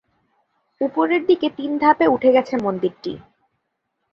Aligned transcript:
উপরের 0.81 1.21
দিকে 1.25 1.47
তিন 1.49 1.71
ধাপে 1.77 2.05
উঠে 2.07 2.29
গেছে 2.35 2.53
মন্দিরটি। 2.57 3.11